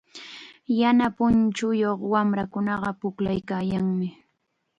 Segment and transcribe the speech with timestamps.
[0.79, 4.07] Yana punchuyuq wamrakunaqa pukllaykaayanmi.